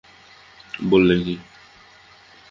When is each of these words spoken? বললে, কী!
বললে, 0.83 1.15
কী! 1.23 1.35